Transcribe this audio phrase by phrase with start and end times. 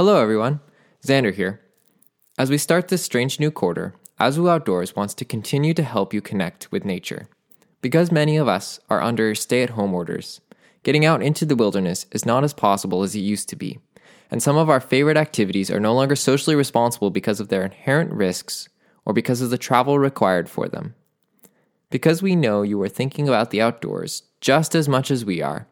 [0.00, 0.60] Hello, everyone.
[1.04, 1.60] Xander here.
[2.38, 6.20] As we start this strange new quarter, ASWWU Outdoors wants to continue to help you
[6.20, 7.28] connect with nature.
[7.80, 10.40] Because many of us are under stay at home orders,
[10.84, 13.80] getting out into the wilderness is not as possible as it used to be,
[14.30, 18.12] and some of our favorite activities are no longer socially responsible because of their inherent
[18.12, 18.68] risks
[19.04, 20.94] or because of the travel required for them.
[21.90, 25.66] Because we know you are thinking about the outdoors just as much as we are,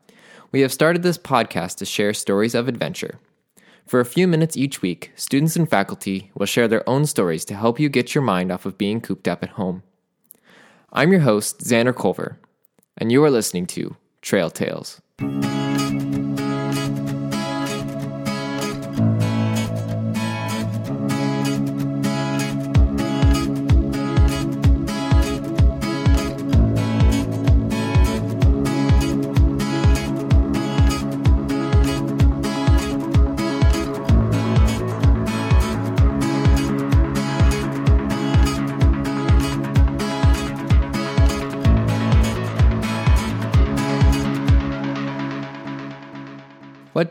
[0.50, 3.20] we have started this podcast to share stories of adventure.
[3.86, 7.54] For a few minutes each week, students and faculty will share their own stories to
[7.54, 9.84] help you get your mind off of being cooped up at home.
[10.92, 12.40] I'm your host, Xander Culver,
[12.98, 15.00] and you are listening to Trail Tales.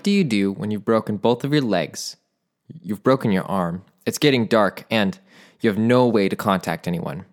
[0.05, 2.15] Do you do when you've broken both of your legs?
[2.83, 3.83] You've broken your arm.
[4.05, 5.17] It's getting dark, and
[5.61, 7.25] you have no way to contact anyone.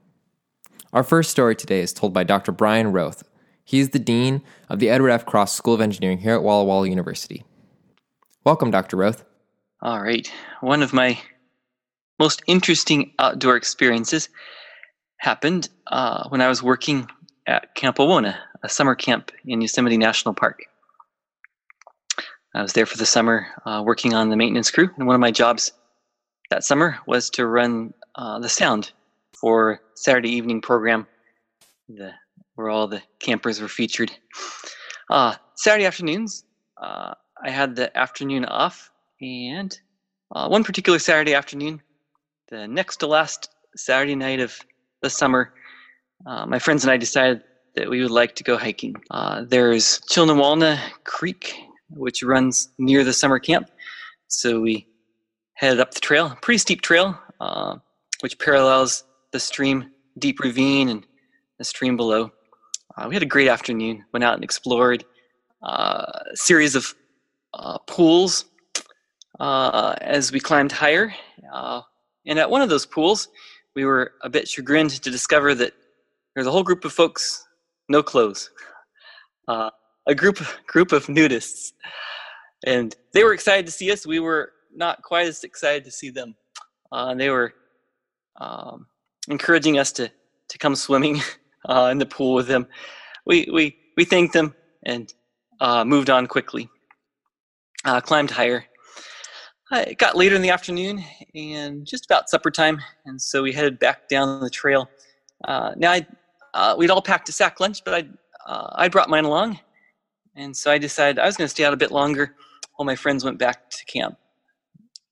[0.95, 2.51] Our first story today is told by Dr.
[2.51, 3.25] Brian Roth.
[3.63, 5.27] He is the Dean of the Edward F.
[5.27, 7.45] Cross School of Engineering here at Walla Walla University.
[8.43, 8.97] Welcome, Dr.
[8.97, 9.23] Roth.
[9.83, 10.33] All right.
[10.63, 11.21] One of my
[12.19, 14.31] most interesting outdoor experiences
[15.19, 17.07] happened uh, when I was working
[17.47, 20.63] at Camp Wawona, a summer camp in Yosemite National Park.
[22.55, 25.21] I was there for the summer uh, working on the maintenance crew, and one of
[25.21, 25.73] my jobs
[26.51, 28.93] that summer was to run uh, the sound
[29.33, 31.07] for Saturday evening program,
[31.89, 32.13] the,
[32.57, 34.13] where all the campers were featured.
[35.09, 36.45] Uh, Saturday afternoons,
[36.77, 38.91] uh, I had the afternoon off,
[39.23, 39.75] and
[40.35, 41.81] uh, one particular Saturday afternoon,
[42.51, 44.61] the next to last Saturday night of
[45.01, 45.55] the summer,
[46.27, 47.43] uh, my friends and I decided
[47.77, 48.95] that we would like to go hiking.
[49.49, 51.55] there's Chilnualna Creek
[51.95, 53.71] which runs near the summer camp.
[54.29, 54.87] So we
[55.55, 57.77] headed up the trail, pretty steep trail, uh,
[58.21, 61.07] which parallels the stream, deep ravine, and
[61.59, 62.33] the stream below.
[62.97, 64.05] Uh, we had a great afternoon.
[64.13, 65.05] Went out and explored
[65.63, 66.95] uh, a series of
[67.55, 68.47] uh, pools
[69.41, 71.15] uh, as we climbed higher.
[71.53, 71.83] Uh,
[72.27, 73.29] and at one of those pools,
[73.75, 75.73] we were a bit chagrined to discover that
[76.35, 77.47] there's a whole group of folks,
[77.89, 78.51] no clothes
[80.07, 81.73] a group group of nudists,
[82.67, 84.07] and they were excited to see us.
[84.07, 86.35] We were not quite as excited to see them.
[86.91, 87.55] Uh, they were
[88.41, 88.87] um,
[89.29, 90.11] encouraging us to
[90.49, 91.21] to come swimming
[91.69, 92.67] uh, in the pool with them.
[93.27, 94.55] We we we thanked them
[94.85, 95.13] and
[95.61, 96.69] uh, moved on quickly.
[97.85, 98.65] Uh, climbed higher.
[99.73, 101.03] It got later in the afternoon
[101.35, 104.91] and just about supper time, and so we headed back down the trail.
[105.49, 106.07] Uh, now I,
[106.53, 108.07] uh, we'd all packed a sack lunch, but I
[108.75, 109.59] I brought mine along,
[110.37, 112.35] and so I decided I was going to stay out a bit longer
[112.77, 114.17] while my friends went back to camp.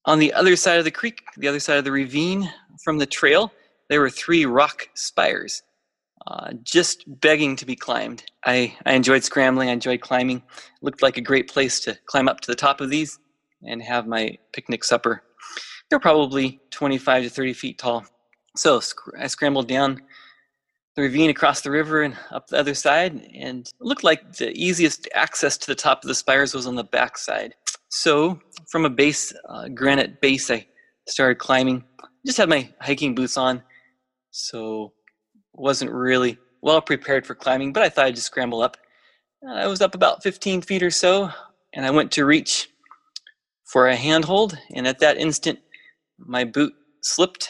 [0.06, 2.50] On the other side of the creek, the other side of the ravine
[2.82, 3.52] from the trail,
[3.88, 5.62] there were three rock spires
[6.26, 8.24] uh, just begging to be climbed.
[8.44, 10.38] I, I enjoyed scrambling, I enjoyed climbing.
[10.38, 13.18] It looked like a great place to climb up to the top of these
[13.62, 15.22] and have my picnic supper.
[15.88, 18.04] They're probably 25 to 30 feet tall.
[18.56, 18.80] So
[19.18, 20.02] I scrambled down
[21.00, 24.50] the ravine across the river and up the other side, and it looked like the
[24.50, 27.54] easiest access to the top of the spires was on the back side.
[27.88, 28.38] So,
[28.70, 30.66] from a base, uh, granite base, I
[31.08, 31.84] started climbing.
[32.26, 33.62] Just had my hiking boots on,
[34.30, 34.92] so
[35.54, 38.76] wasn't really well prepared for climbing, but I thought I'd just scramble up.
[39.48, 41.30] I was up about 15 feet or so,
[41.72, 42.68] and I went to reach
[43.64, 45.60] for a handhold, and at that instant,
[46.18, 47.48] my boot slipped,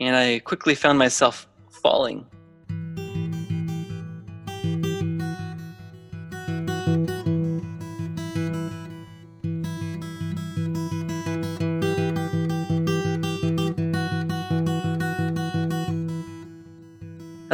[0.00, 1.46] and I quickly found myself
[1.82, 2.26] falling.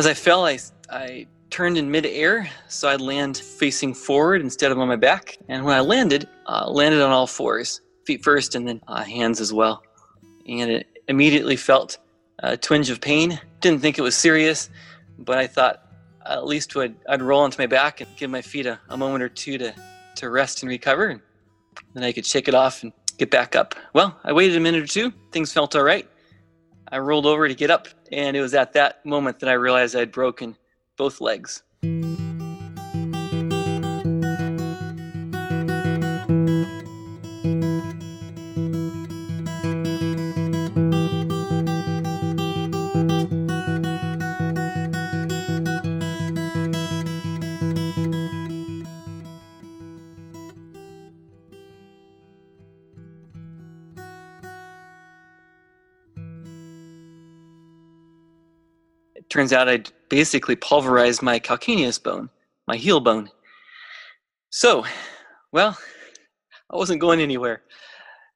[0.00, 0.58] As I fell, I,
[0.88, 5.37] I turned in midair so I'd land facing forward instead of on my back.
[5.47, 9.43] And when I landed, uh, landed on all fours, feet first and then uh, hands
[9.43, 9.82] as well.
[10.49, 11.99] And it immediately felt
[12.38, 13.38] a twinge of pain.
[13.61, 14.70] Didn't think it was serious,
[15.19, 15.82] but I thought
[16.25, 19.23] at least I'd, I'd roll onto my back and give my feet a, a moment
[19.23, 19.75] or two to,
[20.14, 21.08] to rest and recover.
[21.08, 21.20] And
[21.93, 23.75] then I could shake it off and get back up.
[23.93, 25.12] Well, I waited a minute or two.
[25.31, 26.08] Things felt all right.
[26.93, 29.95] I rolled over to get up, and it was at that moment that I realized
[29.95, 30.57] I'd broken
[30.97, 31.63] both legs.
[59.50, 62.31] Turns out I'd basically pulverized my calcaneus bone,
[62.69, 63.31] my heel bone.
[64.50, 64.85] So,
[65.50, 65.76] well,
[66.73, 67.62] I wasn't going anywhere.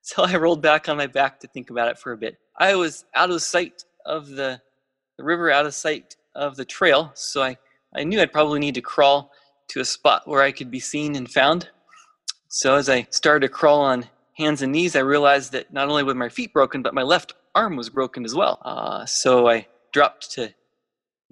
[0.02, 2.37] So I rolled back on my back to think about it for a bit.
[2.58, 4.61] I was out of sight of the,
[5.16, 7.56] the river, out of sight of the trail, so I,
[7.94, 9.31] I knew I'd probably need to crawl
[9.69, 11.70] to a spot where I could be seen and found.
[12.49, 14.06] So as I started to crawl on
[14.37, 17.34] hands and knees, I realized that not only were my feet broken, but my left
[17.55, 18.58] arm was broken as well.
[18.62, 20.52] Uh, so I dropped to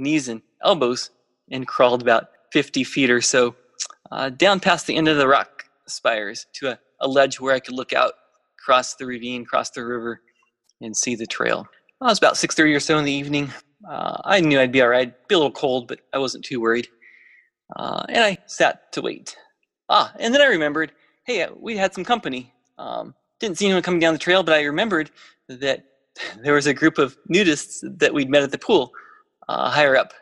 [0.03, 1.11] knees and elbows
[1.51, 3.55] and crawled about 50 feet or so
[4.11, 7.61] uh, down past the end of the rock spires to a, a ledge where I
[7.61, 8.13] could look out
[8.63, 10.21] cross the ravine, cross the river,
[10.81, 11.67] and see the trail.
[12.01, 13.51] Well, it was about 6.30 or so in the evening.
[13.89, 15.13] Uh, I knew I'd be all right.
[15.29, 16.89] Be a little cold, but I wasn't too worried.
[17.77, 19.37] Uh, and I sat to wait.
[19.89, 20.93] Ah, and then I remembered,
[21.27, 22.53] hey, uh, we had some company.
[22.79, 25.11] Um, didn't see anyone coming down the trail, but I remembered
[25.49, 25.85] that
[26.43, 28.93] there was a group of nudists that we'd met at the pool
[29.49, 30.12] uh, higher up.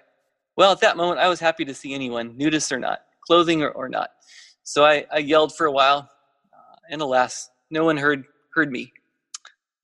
[0.57, 3.71] Well, at that moment, I was happy to see anyone, nudists or not, clothing or,
[3.71, 4.11] or not.
[4.63, 6.09] So I, I yelled for a while,
[6.53, 8.25] uh, and alas, no one heard
[8.55, 8.93] heard me,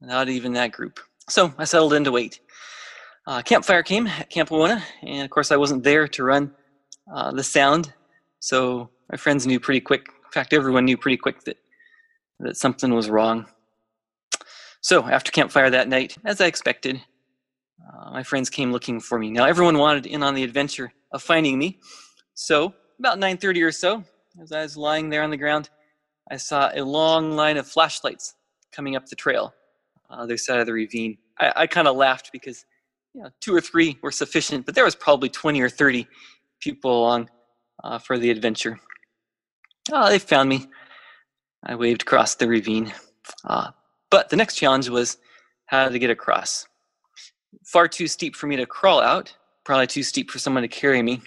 [0.01, 1.01] not even that group.
[1.29, 2.41] So I settled in to wait.
[3.27, 6.53] Uh, campfire came at Camp Wawona, and of course I wasn't there to run
[7.13, 7.93] uh, the sound,
[8.41, 10.07] so my friends knew pretty quick.
[10.09, 11.57] In fact, everyone knew pretty quick that
[12.41, 13.47] that something was wrong.
[14.83, 17.03] So after campfire that night, as I expected,
[17.81, 19.31] uh, my friends came looking for me.
[19.31, 21.79] Now everyone wanted in on the adventure of finding me.
[22.35, 24.05] So about 9:30 or so,
[24.41, 25.71] as I was lying there on the ground,
[26.31, 28.35] I saw a long line of flashlights
[28.73, 29.55] coming up the trail,
[30.11, 31.19] uh, other side of the ravine.
[31.39, 32.65] I, I kind of laughed because
[33.15, 36.07] you know, two or three were sufficient, but there was probably 20 or 30
[36.61, 37.31] people along
[37.85, 38.79] uh, for the adventure.
[39.93, 40.67] Oh, they found me.
[41.65, 42.93] I waved across the ravine.
[43.45, 43.71] Uh,
[44.11, 45.19] but the next challenge was
[45.67, 46.67] how to get across.
[47.67, 49.35] Far too steep for me to crawl out,
[49.65, 51.21] probably too steep for someone to carry me.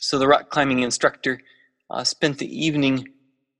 [0.00, 1.40] So the rock climbing instructor
[1.90, 3.08] uh, spent the evening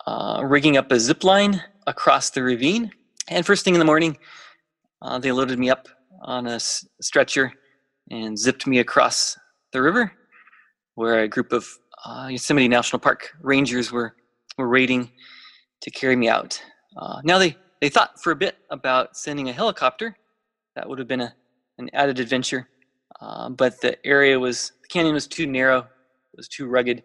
[0.07, 2.91] uh, rigging up a zip line across the ravine.
[3.29, 4.19] And first thing in the morning,
[5.01, 5.89] uh, they loaded me up
[6.21, 7.51] on a s- stretcher
[8.11, 9.39] and zipped me across
[9.73, 10.13] the river,
[10.97, 11.67] where a group of
[12.05, 14.15] uh, Yosemite National Park rangers were
[14.59, 15.11] were waiting
[15.81, 16.63] to carry me out.
[16.95, 20.15] Uh, now they they thought for a bit about sending a helicopter.
[20.75, 21.35] That would have been a
[21.79, 22.69] an added adventure,
[23.21, 27.03] uh, but the area was the canyon was too narrow, it was too rugged,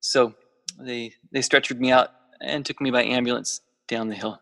[0.00, 0.34] so
[0.78, 2.10] they they stretchered me out
[2.40, 4.40] and took me by ambulance down the hill.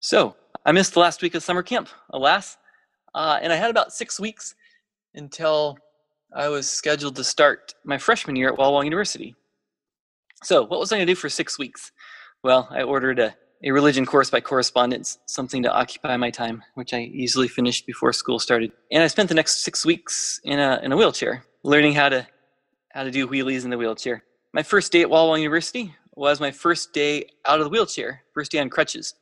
[0.00, 0.36] So
[0.66, 2.56] I missed the last week of summer camp, alas,
[3.14, 4.54] uh, and I had about six weeks
[5.14, 5.78] until
[6.34, 9.34] I was scheduled to start my freshman year at Walla Walla University.
[10.42, 11.92] So what was I going to do for six weeks?
[12.42, 13.34] Well, I ordered a,
[13.64, 18.12] a religion course by correspondence, something to occupy my time, which I easily finished before
[18.12, 18.72] school started.
[18.92, 22.26] And I spent the next six weeks in a, in a wheelchair, learning how to
[22.90, 24.22] how to do wheelies in the wheelchair.
[24.52, 28.52] My first day at Walla University was my first day out of the wheelchair, first
[28.52, 29.14] day on crutches.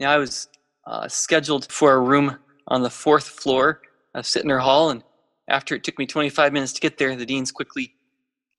[0.00, 0.48] Now I was
[0.86, 3.82] uh, scheduled for a room on the fourth floor
[4.14, 5.04] of Sittner Hall, and
[5.48, 7.94] after it took me 25 minutes to get there, the deans quickly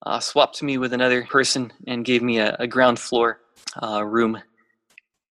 [0.05, 3.41] uh, swapped me with another person and gave me a, a ground floor
[3.83, 4.41] uh, room.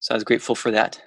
[0.00, 1.00] So I was grateful for that.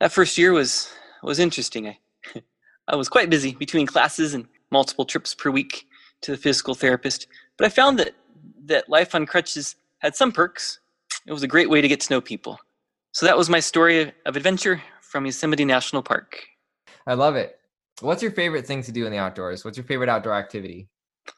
[0.00, 0.90] That first year was
[1.22, 1.88] was interesting.
[1.88, 1.98] I
[2.88, 5.86] I was quite busy between classes and multiple trips per week
[6.22, 7.26] to the physical therapist,
[7.56, 8.14] but I found that
[8.66, 10.80] that life on crutches had some perks.
[11.26, 12.58] It was a great way to get to know people.
[13.12, 16.42] So that was my story of adventure from Yosemite National Park.
[17.06, 17.58] I love it.
[18.00, 19.64] What's your favorite thing to do in the outdoors?
[19.64, 20.88] What's your favorite outdoor activity?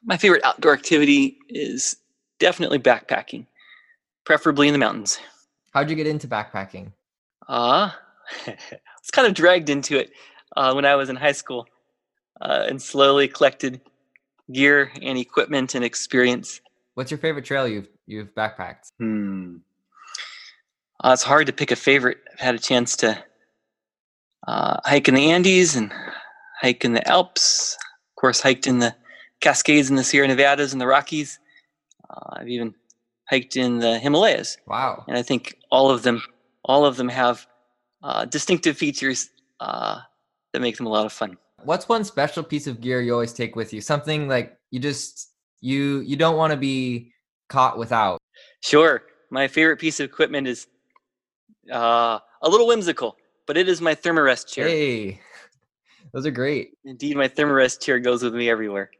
[0.02, 1.96] My favorite outdoor activity is
[2.40, 3.46] definitely backpacking,
[4.24, 5.20] preferably in the mountains.
[5.72, 6.92] How'd you get into backpacking?
[7.48, 7.90] Uh,
[8.46, 10.10] I was kind of dragged into it
[10.56, 11.66] uh, when I was in high school
[12.40, 13.80] uh, and slowly collected
[14.52, 16.60] gear and equipment and experience.
[16.94, 18.92] What's your favorite trail you've you've backpacked?
[18.98, 19.56] Hmm.
[21.04, 22.18] Uh, it's hard to pick a favorite.
[22.32, 23.22] I've had a chance to
[24.48, 25.92] uh, hike in the Andes and
[26.60, 27.76] hike in the Alps.
[28.10, 28.94] Of course, hiked in the
[29.40, 31.38] Cascades in the Sierra Nevadas and the Rockies.
[32.10, 32.74] Uh, I've even
[33.30, 35.04] hiked in the Himalayas, Wow.
[35.08, 36.22] and I think all of them,
[36.64, 37.46] all of them have
[38.02, 39.30] uh, distinctive features
[39.60, 40.00] uh,
[40.52, 41.36] that make them a lot of fun.
[41.64, 43.80] What's one special piece of gear you always take with you?
[43.80, 45.30] Something like you just
[45.60, 47.12] you you don't want to be
[47.48, 48.18] caught without.
[48.62, 50.68] Sure, my favorite piece of equipment is
[51.72, 53.16] uh, a little whimsical,
[53.46, 54.68] but it is my Thermarest chair.
[54.68, 55.20] Hey.
[56.14, 56.70] Those are great.
[56.84, 58.90] Indeed, my Thermarest chair goes with me everywhere.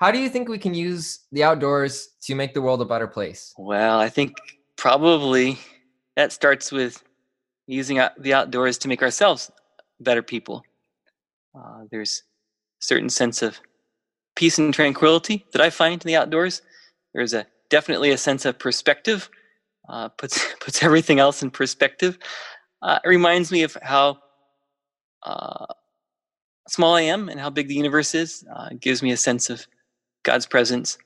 [0.00, 3.06] How do you think we can use the outdoors to make the world a better
[3.06, 3.52] place?
[3.58, 4.34] Well, I think
[4.76, 5.58] probably
[6.16, 7.04] that starts with
[7.66, 9.50] using the outdoors to make ourselves
[10.00, 10.62] better people.
[11.54, 12.22] Uh, there's
[12.80, 13.60] a certain sense of
[14.36, 16.62] peace and tranquility that I find in the outdoors.
[17.12, 19.28] There's a definitely a sense of perspective,
[19.90, 22.18] uh, puts puts everything else in perspective.
[22.80, 24.16] Uh, it reminds me of how
[25.24, 25.66] uh,
[26.68, 28.46] small I am and how big the universe is.
[28.56, 29.66] Uh, it gives me a sense of
[30.22, 30.98] God's presence,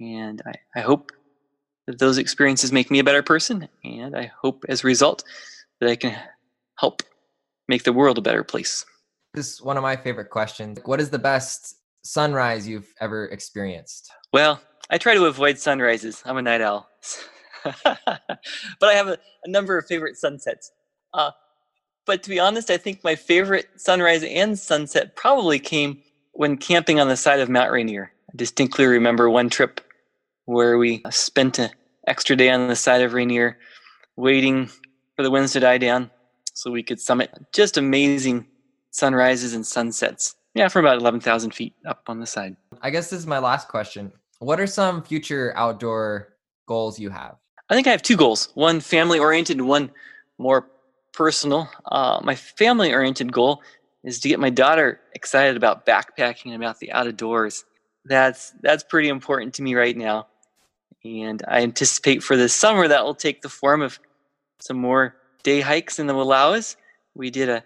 [0.00, 1.12] and I, I hope
[1.86, 3.68] that those experiences make me a better person.
[3.84, 5.24] And I hope, as a result,
[5.80, 6.16] that I can
[6.78, 7.02] help
[7.68, 8.84] make the world a better place.
[9.34, 10.78] This is one of my favorite questions.
[10.84, 14.10] What is the best sunrise you've ever experienced?
[14.32, 14.60] Well,
[14.90, 16.22] I try to avoid sunrises.
[16.24, 16.88] I'm a night owl.
[17.84, 18.00] but
[18.82, 20.70] I have a, a, number of favorite sunsets.
[21.12, 21.32] Uh,
[22.04, 27.00] but to be honest, I think my favorite sunrise and sunset probably came when camping
[27.00, 28.12] on the side of Mount Rainier.
[28.36, 29.80] Distinctly remember one trip
[30.44, 31.70] where we spent an
[32.06, 33.58] extra day on the side of Rainier
[34.16, 34.68] waiting
[35.16, 36.10] for the winds to die down
[36.52, 37.30] so we could summit.
[37.52, 38.46] Just amazing
[38.90, 40.36] sunrises and sunsets.
[40.54, 42.56] Yeah, from about 11,000 feet up on the side.
[42.80, 44.12] I guess this is my last question.
[44.38, 46.34] What are some future outdoor
[46.66, 47.36] goals you have?
[47.68, 49.90] I think I have two goals one family oriented and one
[50.38, 50.68] more
[51.12, 51.68] personal.
[51.86, 53.62] Uh, my family oriented goal
[54.04, 57.64] is to get my daughter excited about backpacking and about the outdoors.
[58.08, 60.28] That's that's pretty important to me right now.
[61.04, 63.98] And I anticipate for this summer that will take the form of
[64.60, 66.76] some more day hikes in the Wallowas.
[67.14, 67.64] We did a,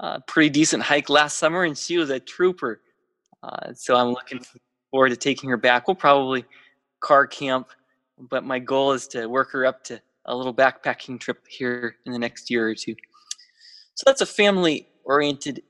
[0.00, 2.80] a pretty decent hike last summer, and she was a trooper.
[3.42, 4.40] Uh, so I'm looking
[4.90, 5.86] forward to taking her back.
[5.86, 6.44] We'll probably
[7.00, 7.68] car camp,
[8.18, 12.12] but my goal is to work her up to a little backpacking trip here in
[12.12, 12.94] the next year or two.
[13.94, 15.62] So that's a family oriented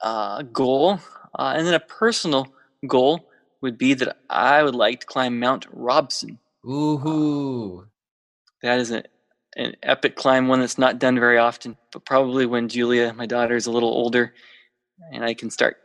[0.00, 1.00] uh, goal.
[1.36, 2.46] Uh, and then a personal
[2.86, 3.28] goal
[3.64, 6.38] would be that I would like to climb Mount Robson.
[6.64, 7.86] Ooh.
[8.62, 9.02] That is a,
[9.56, 13.56] an epic climb, one that's not done very often, but probably when Julia, my daughter,
[13.56, 14.34] is a little older
[15.12, 15.78] and I can start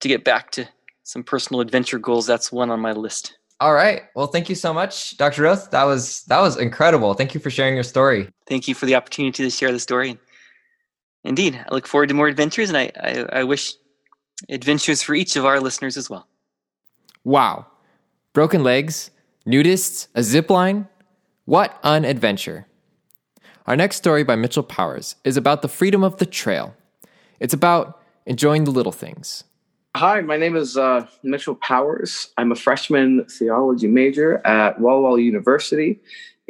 [0.00, 0.68] to get back to
[1.02, 3.38] some personal adventure goals, that's one on my list.
[3.60, 4.02] All right.
[4.14, 5.42] Well, thank you so much, Dr.
[5.42, 5.70] Roth.
[5.70, 7.14] That was that was incredible.
[7.14, 8.28] Thank you for sharing your story.
[8.46, 10.18] Thank you for the opportunity to share the story.
[11.24, 13.72] Indeed, I look forward to more adventures, and I, I, I wish
[14.48, 16.28] adventures for each of our listeners as well.
[17.26, 17.66] Wow.
[18.34, 19.10] Broken legs,
[19.44, 20.86] nudists, a zip line.
[21.44, 22.68] What an adventure.
[23.66, 26.76] Our next story by Mitchell Powers is about the freedom of the trail.
[27.40, 29.42] It's about enjoying the little things.
[29.96, 32.28] Hi, my name is uh, Mitchell Powers.
[32.36, 35.98] I'm a freshman theology major at Walla Walla University,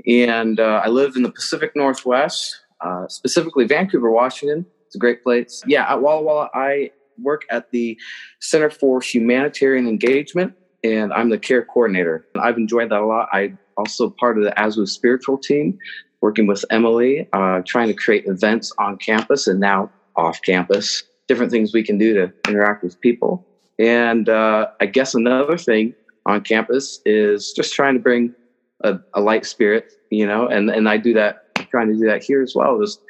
[0.07, 4.67] and uh, I live in the Pacific Northwest, uh, specifically Vancouver, Washington.
[4.85, 5.63] It's a great place.
[5.67, 6.91] Yeah, at Walla Walla, I
[7.23, 7.99] work at the
[8.41, 10.53] Center for Humanitarian Engagement,
[10.85, 12.27] and I'm the care coordinator.
[12.39, 13.29] I've enjoyed that a lot.
[13.33, 15.79] I also part of the ASWWU spiritual team,
[16.21, 21.51] working with Emily, uh, trying to create events on campus and now off campus different
[21.51, 23.47] things we can do to interact with people.
[23.79, 28.35] And uh, I guess another thing on campus is just trying to bring
[28.83, 32.23] a, a, light spirit, you know, and, and I do that, trying to do that
[32.23, 33.01] here as well, just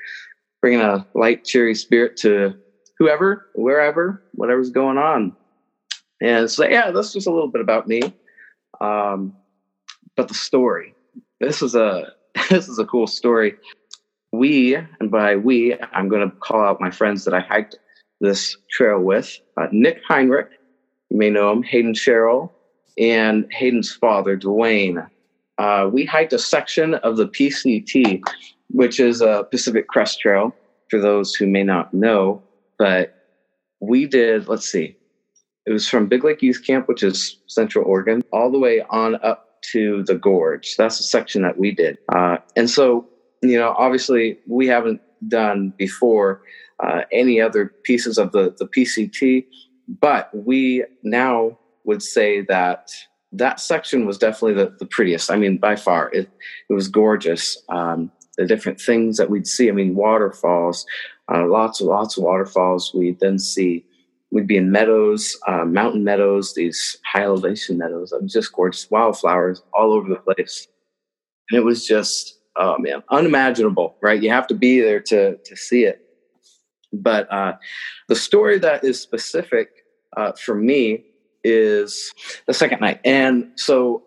[0.61, 2.55] bringing a light, cheery spirit to
[2.99, 5.35] whoever, wherever, whatever's going on.
[6.21, 8.01] And so, yeah, that's just a little bit about me.
[8.81, 9.35] Um,
[10.17, 10.95] but the story,
[11.41, 12.13] this is a,
[12.51, 13.55] this is a cool story.
[14.33, 17.79] We, and by we, I'm going to call out my friends that I hiked
[18.21, 20.51] this trail with uh, Nick Heinrich,
[21.11, 22.53] you may know him, Hayden Sherrill,
[22.99, 25.09] and Hayden's father, Dwayne.
[25.59, 28.23] Uh, we hiked a section of the PCT,
[28.71, 30.55] which is a Pacific Crest Trail,
[30.91, 32.43] for those who may not know.
[32.79, 33.15] But
[33.81, 34.97] we did, let's see,
[35.67, 39.17] it was from Big Lake Youth Camp, which is Central Oregon, all the way on
[39.23, 40.77] up to the gorge.
[40.77, 41.99] That's the section that we did.
[42.15, 43.09] Uh, and so,
[43.43, 46.43] you know, obviously we haven't done before
[46.83, 49.47] uh, any other pieces of the, the PCT.
[50.01, 52.91] But we now would say that
[53.33, 55.31] that section was definitely the, the prettiest.
[55.31, 56.31] I mean, by far, it,
[56.69, 57.61] it was gorgeous.
[57.69, 59.69] Um, the different things that we'd see.
[59.69, 60.85] I mean, waterfalls,
[61.33, 62.93] uh, lots and lots of waterfalls.
[62.95, 63.86] We'd then see,
[64.31, 68.13] we'd be in meadows, uh, mountain meadows, these high elevation meadows.
[68.21, 70.67] Was just gorgeous, wildflowers all over the place.
[71.51, 74.23] And it was just, oh man, unimaginable, right?
[74.23, 76.03] You have to be there to, to see it.
[76.93, 77.55] But uh,
[78.09, 79.69] the story that is specific
[80.17, 81.05] uh, for me
[81.45, 82.13] is
[82.47, 83.01] the second night.
[83.05, 84.05] And so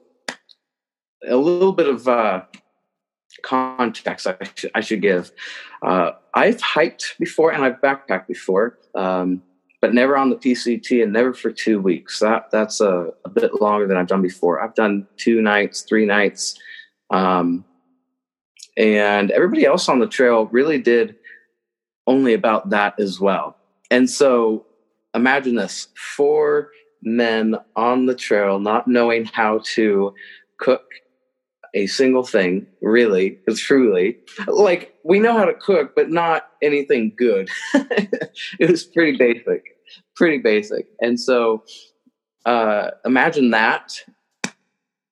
[1.28, 2.44] a little bit of uh,
[3.44, 5.32] context I, sh- I should give.
[5.82, 9.42] Uh, I've hiked before and I've backpacked before, um,
[9.82, 12.20] but never on the PCT and never for two weeks.
[12.20, 14.62] That That's a, a, bit longer than I've done before.
[14.62, 16.60] I've done two nights, three nights.
[17.10, 17.64] Um,
[18.78, 21.16] and everybody else on the trail really did
[22.08, 23.58] only about that as well.
[23.92, 24.66] And so
[25.14, 26.70] imagine this four
[27.02, 30.14] men on the trail, not knowing how to
[30.58, 30.84] cook
[31.74, 34.18] a single thing, really, truly.
[34.48, 37.50] Like, we know how to cook, but not anything good.
[37.74, 39.78] it was pretty basic,
[40.16, 40.88] pretty basic.
[41.02, 41.64] And so,
[42.46, 43.94] uh, imagine that.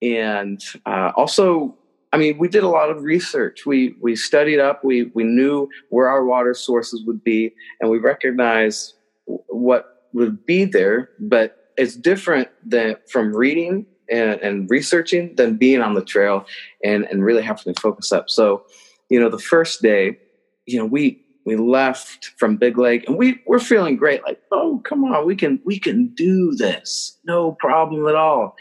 [0.02, 1.76] And uh, also,
[2.14, 3.66] I mean, we did a lot of research.
[3.66, 4.84] We we studied up.
[4.84, 8.94] We we knew where our water sources would be, and we recognized
[9.26, 11.10] what would be there.
[11.20, 16.46] But it's different than from reading and, and researching than being on the trail
[16.84, 18.30] and and really having to focus up.
[18.30, 18.66] So,
[19.10, 20.18] you know, the first day,
[20.66, 24.24] you know, we we left from Big Lake and we we're feeling great.
[24.24, 28.56] Like, oh, come on, we can we can do this, no problem at all.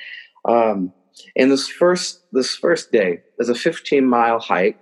[0.44, 0.92] Um,
[1.34, 4.78] and this first this first day is a 15 mile hike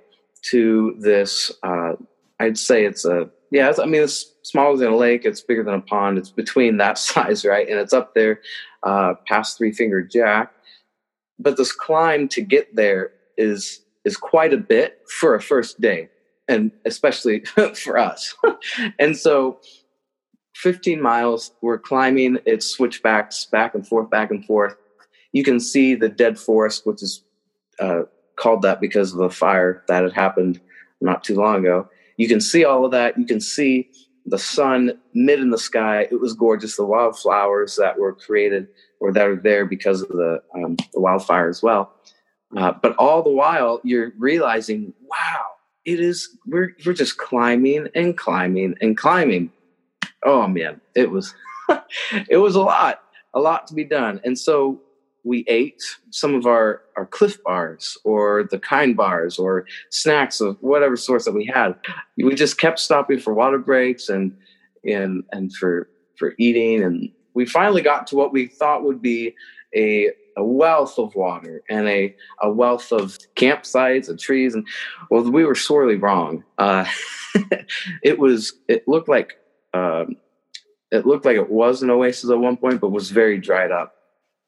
[0.50, 1.50] to this.
[1.62, 1.92] Uh,
[2.40, 3.72] I'd say it's a yeah.
[3.80, 5.24] I mean, it's smaller than a lake.
[5.24, 6.18] It's bigger than a pond.
[6.18, 7.68] It's between that size, right?
[7.68, 8.40] And it's up there
[8.82, 10.52] uh, past Three Finger Jack.
[11.38, 16.10] But this climb to get there is is quite a bit for a first day,
[16.46, 17.40] and especially
[17.74, 18.34] for us.
[18.98, 19.58] and so
[20.56, 24.76] 15 miles, we're climbing, it's switchbacks back and forth, back and forth
[25.34, 27.22] you can see the dead forest, which is
[27.80, 28.02] uh,
[28.36, 30.60] called that because of a fire that had happened
[31.00, 31.88] not too long ago.
[32.16, 33.18] You can see all of that.
[33.18, 33.90] You can see
[34.26, 36.02] the sun mid in the sky.
[36.10, 36.76] It was gorgeous.
[36.76, 38.68] The wildflowers that were created
[39.00, 41.92] or that are there because of the, um, the wildfire as well.
[42.56, 45.44] Uh, but all the while, you're realizing, wow,
[45.84, 46.36] it is.
[46.46, 49.50] We're we're just climbing and climbing and climbing.
[50.22, 51.34] Oh man, it was
[52.28, 53.02] it was a lot,
[53.34, 54.20] a lot to be done.
[54.24, 54.80] And so
[55.24, 60.56] we ate some of our, our Clif bars or the kind bars or snacks of
[60.60, 61.74] whatever source that we had.
[62.16, 64.36] We just kept stopping for water breaks and
[64.84, 66.82] and and for for eating.
[66.82, 69.34] And we finally got to what we thought would be
[69.74, 74.54] a a wealth of water and a, a wealth of campsites and trees.
[74.54, 74.66] And
[75.10, 76.44] well we were sorely wrong.
[76.58, 76.84] Uh,
[78.02, 79.38] it was it looked like
[79.72, 80.16] um,
[80.90, 83.93] it looked like it was an oasis at one point but was very dried up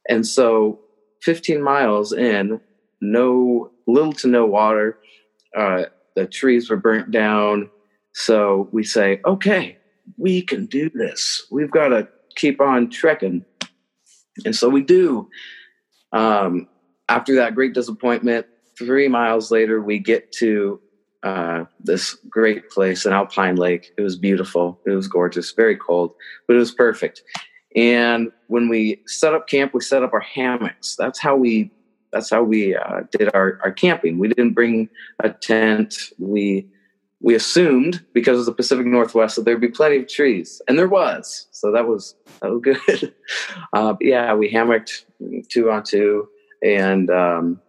[0.09, 0.81] and so
[1.23, 2.61] 15 miles in,
[3.01, 4.99] no little to no water.
[5.57, 7.71] Uh, the trees were burnt down.
[8.13, 9.77] So we say, okay,
[10.17, 11.47] we can do this.
[11.51, 13.45] We've got to keep on trekking.
[14.45, 15.29] And so we do.
[16.13, 16.69] Um,
[17.09, 18.47] after that great disappointment,
[18.79, 20.81] three miles later, we get to
[21.23, 23.93] uh, this great place, an alpine lake.
[23.99, 24.81] It was beautiful.
[24.87, 26.15] It was gorgeous, very cold,
[26.47, 27.23] but it was perfect.
[27.77, 30.97] And when we set up camp, we set up our hammocks.
[30.97, 31.71] That's how we
[32.13, 34.19] that's how we uh, did our, our camping.
[34.19, 34.89] We didn't bring
[35.23, 35.95] a tent.
[36.19, 36.67] We
[37.21, 40.89] we assumed because of the Pacific Northwest that there'd be plenty of trees, and there
[40.89, 41.47] was.
[41.51, 43.15] So that was was good.
[43.75, 45.05] Uh, yeah, we hammocked
[45.51, 46.29] two on two,
[46.63, 47.61] and um,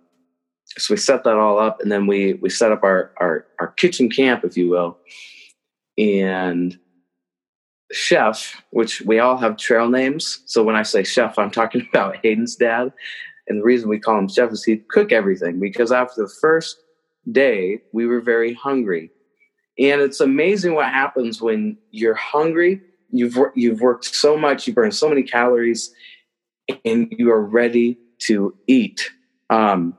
[0.77, 3.67] so we set that all up, and then we we set up our our our
[3.69, 4.97] kitchen camp, if you will,
[5.97, 6.77] and
[7.91, 10.41] chef, which we all have trail names.
[10.45, 12.91] So when I say chef, I'm talking about Hayden's dad.
[13.47, 16.81] And the reason we call him chef is he'd cook everything because after the first
[17.31, 19.09] day, we were very hungry.
[19.79, 22.81] And it's amazing what happens when you're hungry.
[23.11, 25.93] You've you've worked so much, you burn so many calories,
[26.83, 29.11] and you are ready to eat.
[29.49, 29.95] Um,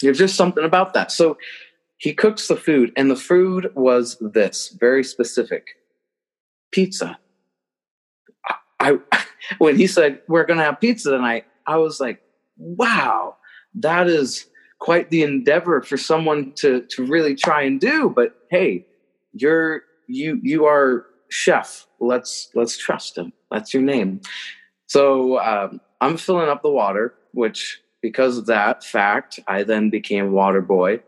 [0.00, 1.12] there's just something about that.
[1.12, 1.36] So
[1.98, 5.66] he cooks the food, and the food was this very specific
[6.72, 7.18] pizza.
[8.80, 9.24] I, I
[9.58, 12.20] when he said we're going to have pizza tonight, I was like,
[12.56, 13.36] wow,
[13.74, 14.46] that is
[14.78, 18.10] quite the endeavor for someone to to really try and do.
[18.14, 18.86] But hey,
[19.32, 21.86] you're you you are chef.
[22.00, 23.32] Let's let's trust him.
[23.50, 24.20] That's your name.
[24.86, 30.32] So um, I'm filling up the water, which because of that fact, I then became
[30.32, 31.00] water boy.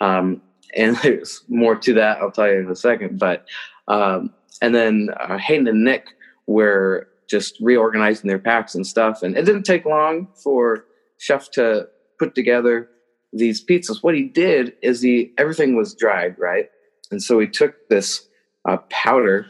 [0.00, 0.42] Um,
[0.74, 2.18] and there's more to that.
[2.18, 3.18] I'll tell you in a second.
[3.18, 3.46] But
[3.88, 6.08] um, and then uh, Hayden and Nick
[6.46, 9.22] were just reorganizing their packs and stuff.
[9.22, 10.84] And it didn't take long for
[11.18, 11.88] Chef to
[12.18, 12.88] put together
[13.32, 14.02] these pizzas.
[14.02, 16.68] What he did is he everything was dried, right?
[17.10, 18.28] And so he took this
[18.68, 19.46] uh, powder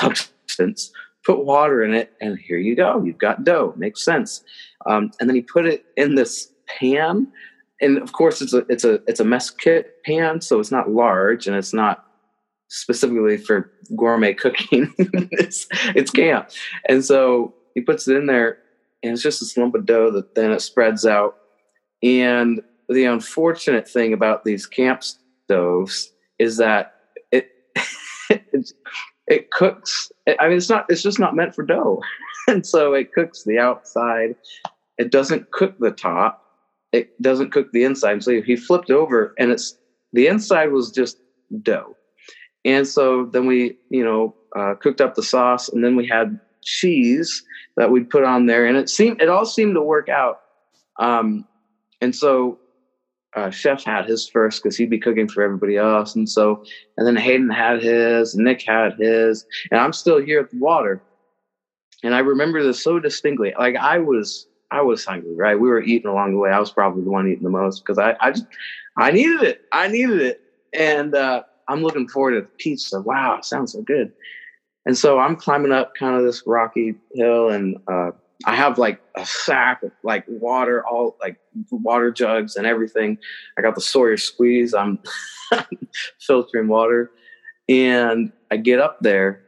[0.00, 0.92] substance,
[1.24, 3.02] put water in it, and here you go.
[3.02, 3.74] You've got dough.
[3.76, 4.42] Makes sense.
[4.86, 7.28] Um, and then he put it in this pan,
[7.80, 10.90] and of course it's a it's a it's a mess kit pan, so it's not
[10.90, 12.06] large and it's not
[12.72, 14.92] specifically for gourmet cooking.
[14.98, 16.50] it's it's camp,
[16.88, 18.58] and so he puts it in there,
[19.02, 21.36] and it's just this lump of dough that then it spreads out.
[22.02, 26.94] And the unfortunate thing about these camp stoves is that
[27.30, 27.50] it
[29.26, 30.10] it cooks.
[30.26, 30.86] I mean, it's not.
[30.88, 32.02] It's just not meant for dough,
[32.48, 34.34] and so it cooks the outside.
[34.98, 36.38] It doesn't cook the top.
[36.92, 38.22] It doesn't cook the inside.
[38.22, 39.76] So he flipped over, and it's
[40.14, 41.18] the inside was just
[41.62, 41.96] dough.
[42.64, 46.38] And so then we, you know, uh, cooked up the sauce, and then we had
[46.62, 47.42] cheese
[47.76, 50.40] that we'd put on there, and it seemed it all seemed to work out.
[50.98, 51.46] Um,
[52.00, 52.58] and so
[53.34, 56.62] uh, chef had his first because he'd be cooking for everybody else, and so
[56.96, 61.02] and then Hayden had his, Nick had his, and I'm still here at the water,
[62.02, 63.54] and I remember this so distinctly.
[63.58, 65.58] Like I was, I was hungry, right?
[65.58, 66.50] We were eating along the way.
[66.50, 68.46] I was probably the one eating the most because I, I just,
[68.96, 69.62] I needed it.
[69.72, 70.40] I needed it,
[70.74, 73.00] and uh, I'm looking forward to the pizza.
[73.00, 74.12] Wow, it sounds so good.
[74.84, 78.10] And so I'm climbing up kind of this rocky hill, and uh,
[78.44, 81.38] I have like a sack of like water, all like
[81.70, 83.18] water jugs and everything.
[83.56, 84.74] I got the Sawyer squeeze.
[84.74, 84.98] I'm
[86.20, 87.10] filtering water,
[87.68, 89.42] and I get up there,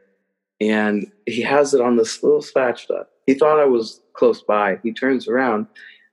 [0.61, 3.07] and he has it on this little spatula.
[3.27, 4.79] He thought I was close by.
[4.83, 5.67] He turns around,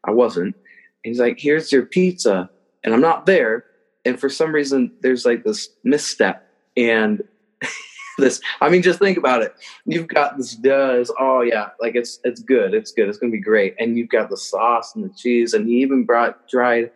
[0.06, 0.56] I wasn't.
[1.04, 2.50] He's like, "Here's your pizza,"
[2.84, 3.66] and I'm not there.
[4.06, 7.24] And for some reason, there's like this misstep, and
[8.18, 8.42] this.
[8.60, 9.54] I mean, just think about it.
[9.86, 11.14] You've got this does.
[11.20, 12.74] Oh yeah, like it's it's good.
[12.74, 13.10] It's good.
[13.10, 13.76] It's gonna be great.
[13.80, 16.92] And you've got the sauce and the cheese, and he even brought dried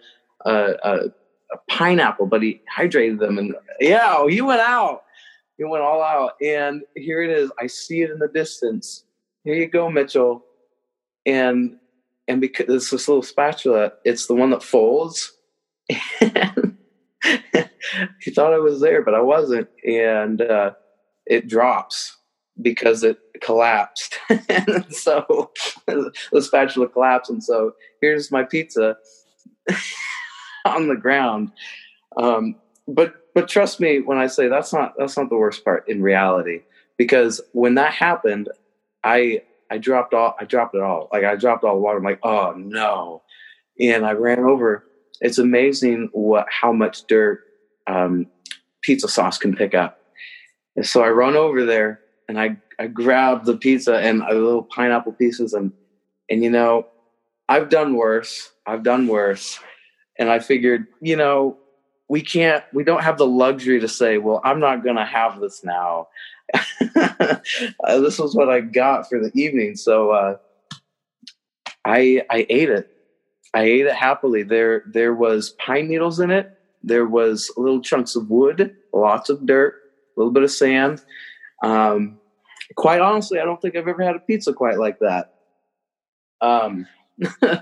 [0.46, 1.08] uh, uh,
[1.52, 3.38] a pineapple, but he hydrated them.
[3.38, 5.04] And yeah, he went out.
[5.58, 6.34] He went all out.
[6.42, 7.52] And here it is.
[7.60, 9.04] I see it in the distance.
[9.44, 10.44] Here you go, Mitchell.
[11.26, 11.78] And
[12.28, 15.34] and because it's this little spatula, it's the one that folds.
[18.22, 19.68] he thought I was there, but I wasn't.
[19.86, 20.72] And uh,
[21.26, 22.18] it drops
[22.62, 24.20] because it collapsed.
[24.50, 25.52] and so
[25.88, 27.30] the spatula collapsed.
[27.30, 28.98] And so here's my pizza
[30.66, 31.52] on the ground.
[32.18, 32.56] Um,
[32.88, 36.02] but but trust me when I say that's not that's not the worst part in
[36.02, 36.62] reality.
[36.98, 38.50] Because when that happened,
[39.04, 41.10] I I dropped all I dropped it all.
[41.12, 41.98] Like I dropped all the water.
[41.98, 43.24] I'm like, oh no.
[43.80, 44.86] And I ran over.
[45.22, 47.42] It's amazing what how much dirt
[47.88, 48.28] um,
[48.82, 50.00] pizza sauce can pick up
[50.76, 54.64] and so I run over there and I, I grab the pizza and a little
[54.64, 55.72] pineapple pieces and
[56.30, 56.88] and you know,
[57.48, 58.52] I've done worse.
[58.66, 59.60] I've done worse.
[60.18, 61.58] And I figured, you know,
[62.10, 65.64] we can't we don't have the luxury to say, well, I'm not gonna have this
[65.64, 66.08] now.
[66.96, 67.38] uh,
[67.84, 69.76] this was what I got for the evening.
[69.76, 70.38] So uh,
[71.86, 72.92] I I ate it.
[73.56, 74.44] I ate it happily.
[74.44, 76.60] There there was pine needles in it.
[76.84, 79.76] There was little chunks of wood, lots of dirt,
[80.16, 81.02] a little bit of sand.
[81.64, 82.20] Um,
[82.76, 85.36] quite honestly, I don't think I've ever had a pizza quite like that.
[86.42, 86.86] Um,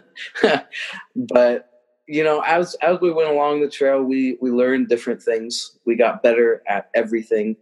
[1.15, 1.69] but
[2.07, 5.77] you know, as as we went along the trail, we we learned different things.
[5.85, 7.55] We got better at everything.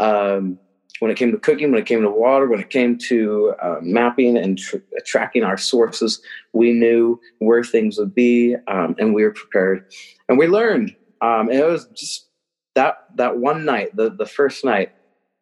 [0.00, 0.58] Um,
[1.00, 3.78] when it came to cooking, when it came to water, when it came to uh,
[3.82, 6.20] mapping and tr- tracking our sources,
[6.52, 9.92] we knew where things would be, um, and we were prepared.
[10.28, 10.94] And we learned.
[11.20, 12.28] Um, and it was just
[12.74, 14.92] that that one night, the the first night,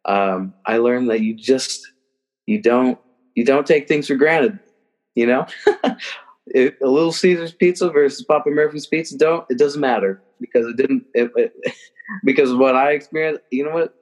[0.04, 1.86] um, I learned that you just
[2.46, 2.98] you don't
[3.34, 4.58] you don't take things for granted.
[5.14, 5.46] You know,
[6.46, 10.76] it, a little Caesar's pizza versus Papa Murphy's pizza don't it doesn't matter because it
[10.76, 11.52] didn't it, it,
[12.24, 13.42] because what I experienced.
[13.50, 13.94] You know what?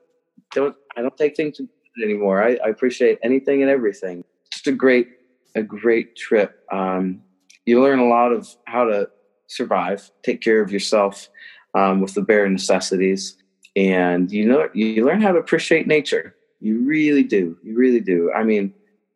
[0.53, 1.61] Don't I don't take things
[2.02, 2.42] anymore.
[2.42, 4.24] I, I appreciate anything and everything.
[4.52, 5.09] Just a great
[5.54, 6.64] a great trip.
[6.72, 7.22] Um,
[7.64, 9.09] you learn a lot of how to
[9.46, 11.28] survive, take care of yourself,
[11.74, 13.37] um, with the bare necessities.
[13.76, 16.35] And you know, you learn how to appreciate nature.
[16.61, 17.57] You really do.
[17.62, 18.33] You really do.
[18.33, 18.72] I mean,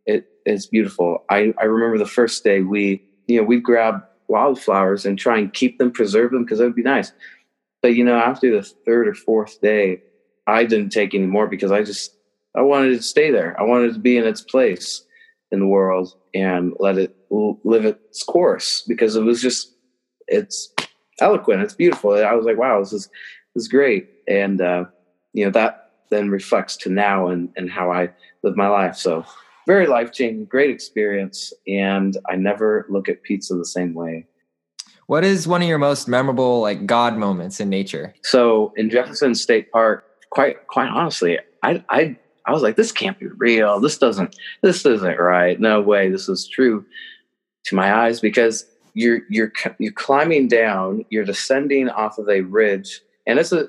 [0.07, 1.25] it, it's beautiful.
[1.31, 5.53] I, I remember the first day we, you know, we'd grab wildflowers and try and
[5.53, 7.13] keep them, preserve them because it would be nice.
[7.81, 10.03] But you know, after the third or fourth day,
[10.49, 12.17] I didn't take anymore because I just
[12.57, 13.55] I wanted to stay there.
[13.61, 15.05] I wanted to be in its place
[15.53, 19.75] in the world and let it live its course because it was just
[20.27, 20.73] it's
[21.21, 21.63] eloquent.
[21.63, 22.13] It's beautiful.
[22.13, 23.09] I was like, wow, this is
[23.55, 24.85] this is great, and uh,
[25.35, 28.11] you know that then reflects to now and and how I
[28.43, 28.97] live my life.
[28.97, 29.27] So
[29.67, 34.27] very life changing, great experience, and I never look at pizza the same way.
[35.07, 38.15] What is one of your most memorable like God moments in nature?
[38.23, 43.19] So in Jefferson State Park, quite quite honestly, I I I was like, this can't
[43.19, 43.81] be real.
[43.81, 45.61] This doesn't this isn't right.
[45.61, 46.85] No way, this is true
[47.65, 53.01] to my eyes because you're you're you're climbing down, you're descending off of a ridge,
[53.27, 53.69] and it's a,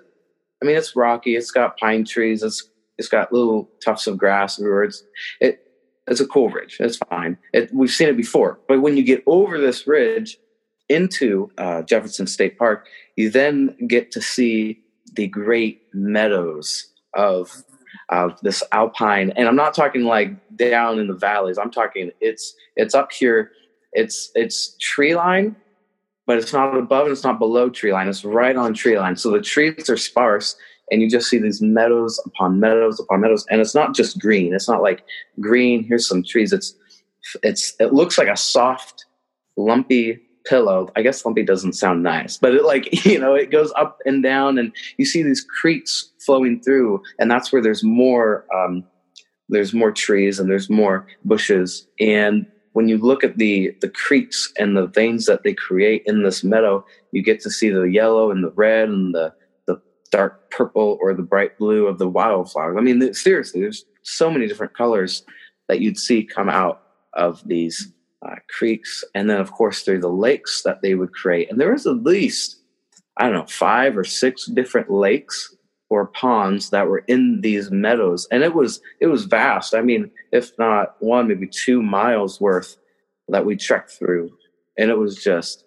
[0.62, 1.36] I mean, it's rocky.
[1.36, 2.42] It's got pine trees.
[2.42, 4.84] It's it's got little tufts of grass everywhere.
[4.84, 5.04] It's
[5.40, 5.66] it
[6.08, 6.78] it's a cool ridge.
[6.80, 7.38] It's fine.
[7.54, 10.38] It, we've seen it before, but when you get over this ridge
[10.90, 14.82] into uh, Jefferson State Park, you then get to see
[15.14, 17.64] the great meadows of
[18.10, 19.32] of this alpine.
[19.36, 21.58] And I'm not talking like down in the valleys.
[21.58, 23.52] I'm talking it's it's up here.
[23.94, 25.56] It's it's tree line,
[26.26, 28.08] but it's not above and it's not below tree line.
[28.08, 29.16] It's right on tree line.
[29.16, 30.56] So the trees are sparse,
[30.92, 33.46] and you just see these meadows upon meadows upon meadows.
[33.50, 34.54] And it's not just green.
[34.54, 35.04] It's not like
[35.40, 35.84] green.
[35.84, 36.54] Here's some trees.
[36.54, 36.76] It's
[37.44, 39.06] it's it looks like a soft,
[39.56, 40.20] lumpy
[40.50, 40.90] pillow.
[40.96, 44.24] I guess lumpy doesn't sound nice, but it like, you know, it goes up and
[44.24, 48.84] down and you see these creeks flowing through and that's where there's more, um,
[49.48, 51.88] there's more trees and there's more bushes.
[52.00, 56.24] And when you look at the, the creeks and the veins that they create in
[56.24, 59.34] this meadow, you get to see the yellow and the red and the,
[59.68, 59.82] the
[60.12, 62.76] dark purple or the bright blue of the wildflowers.
[62.78, 65.24] I mean, seriously, there's so many different colors
[65.68, 66.82] that you'd see come out
[67.14, 67.92] of these
[68.26, 71.50] uh, creeks, and then of course through the lakes that they would create.
[71.50, 72.58] And there was at least
[73.18, 75.56] I don't know five or six different lakes
[75.90, 79.74] or ponds that were in these meadows, and it was it was vast.
[79.74, 82.78] I mean, if not one, maybe two miles worth
[83.30, 84.32] that we trekked through,
[84.78, 85.66] and it was just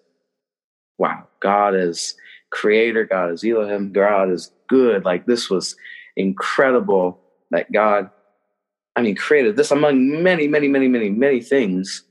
[0.97, 1.27] wow.
[1.41, 2.15] God is
[2.51, 3.03] creator.
[3.03, 3.91] God is Elohim.
[3.91, 5.03] God is good.
[5.03, 5.75] Like this was
[6.15, 7.19] incredible
[7.51, 8.09] that God,
[8.95, 12.03] I mean, created this among many, many, many, many, many things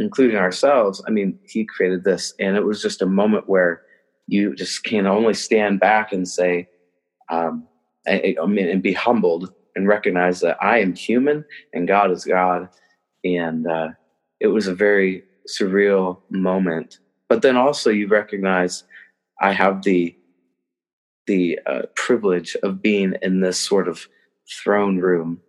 [0.00, 2.34] including ourselves, I mean, he created this.
[2.40, 3.82] And it was just a moment where
[4.26, 6.68] you just can only stand back and say,
[7.28, 7.66] um,
[8.06, 12.24] I, I mean, and be humbled and recognize that I am human and God is
[12.24, 12.68] God.
[13.24, 13.88] And uh,
[14.40, 16.98] it was a very surreal moment.
[17.28, 18.84] But then also you recognize
[19.40, 20.16] I have the
[21.26, 24.08] the uh, privilege of being in this sort of
[24.50, 25.40] throne room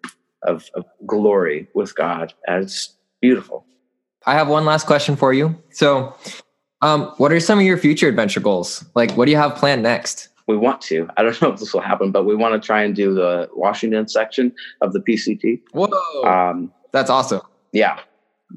[0.44, 2.34] of, of glory with God.
[2.46, 3.66] And it's beautiful.
[4.26, 5.58] I have one last question for you.
[5.72, 6.16] So,
[6.82, 8.86] um, what are some of your future adventure goals?
[8.96, 10.30] Like, what do you have planned next?
[10.48, 11.08] We want to.
[11.18, 13.50] I don't know if this will happen, but we want to try and do the
[13.54, 15.62] Washington section of the PCT.
[15.72, 15.90] Whoa,
[16.24, 17.42] um, that's awesome!
[17.72, 18.00] Yeah,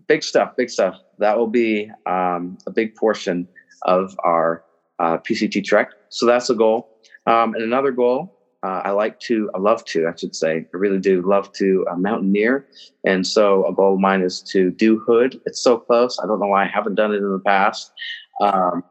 [0.06, 0.56] big stuff.
[0.56, 0.96] Big stuff.
[1.18, 3.48] That will be um, a big portion
[3.82, 4.64] of our
[4.98, 5.90] uh, PCT trek.
[6.08, 6.90] So that's a goal.
[7.26, 8.33] Um, and another goal
[8.64, 11.86] uh, I like to, I love to, I should say, I really do love to
[11.90, 12.66] uh, mountaineer.
[13.04, 15.38] And so a goal of mine is to do Hood.
[15.44, 16.18] It's so close.
[16.18, 17.92] I don't know why I haven't done it in the past.
[18.40, 18.82] Um,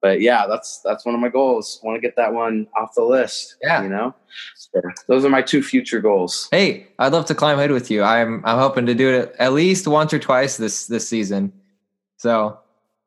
[0.00, 1.78] but yeah, that's that's one of my goals.
[1.84, 3.56] Want to get that one off the list.
[3.62, 4.12] Yeah, you know,
[4.56, 6.48] so those are my two future goals.
[6.50, 8.02] Hey, I'd love to climb Hood with you.
[8.02, 11.52] I'm I'm hoping to do it at least once or twice this this season.
[12.16, 12.58] So,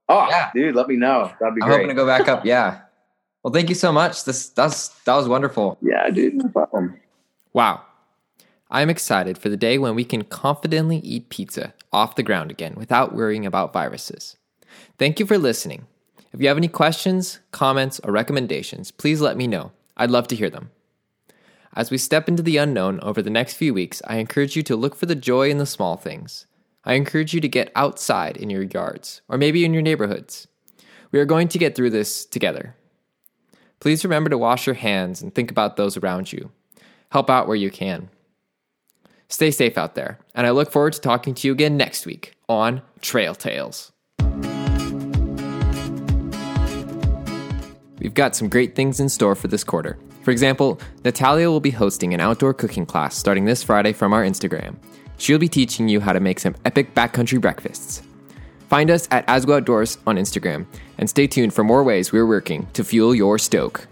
[0.08, 1.34] oh yeah, dude, let me know.
[1.42, 1.82] That'd be I'm great.
[1.82, 2.46] hoping to go back up.
[2.46, 2.80] Yeah.
[3.46, 4.24] Well, thank you so much.
[4.24, 5.78] This that's that was wonderful.
[5.80, 7.00] Yeah, dude, no problem.
[7.54, 7.84] Wow.
[8.72, 12.74] I'm excited for the day when we can confidently eat pizza off the ground again
[12.76, 14.38] without worrying about viruses.
[14.98, 15.86] Thank you for listening.
[16.34, 19.72] If you have any questions, comments, or recommendations, please let me know.
[19.96, 20.72] I'd love to hear them.
[21.76, 24.76] As we step into the unknown over the next few weeks, I encourage you to
[24.76, 26.48] look for the joy in the small things.
[26.84, 30.48] I encourage you to get outside in your yards, or maybe in your neighborhoods.
[31.12, 32.76] We are going to get through this together.
[33.86, 36.50] Please remember to wash your hands and think about those around you.
[37.12, 38.10] Help out where you can.
[39.30, 42.34] Stay safe out there, and I look forward to talking to you again next week
[42.50, 43.92] on Trail Tales.
[48.00, 50.00] We've got some great things in store for this quarter.
[50.24, 54.24] For example, Natalia will be hosting an outdoor cooking class starting this Friday from our
[54.24, 54.78] Instagram.
[55.20, 58.02] She'll be teaching you how to make some epic backcountry breakfasts.
[58.76, 60.66] Find us at ASWWU Outdoors on Instagram
[60.98, 63.88] and stay tuned for more ways we're working to fuel your stoke.